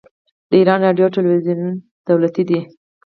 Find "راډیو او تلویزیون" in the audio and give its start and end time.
0.85-1.59